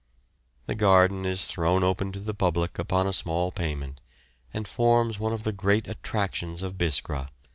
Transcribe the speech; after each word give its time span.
The 0.65 0.73
garden 0.73 1.25
is 1.27 1.45
thrown 1.47 1.83
open 1.83 2.11
to 2.13 2.19
the 2.19 2.33
public 2.33 2.79
upon 2.79 3.05
a 3.05 3.13
small 3.13 3.51
payment, 3.51 4.01
and 4.51 4.67
forms 4.67 5.19
one 5.19 5.31
of 5.31 5.43
the 5.43 5.51
great 5.53 5.87
attractions 5.87 6.63
of 6.63 6.75
Biskra. 6.75 7.29